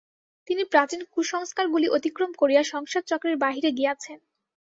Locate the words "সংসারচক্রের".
2.63-3.35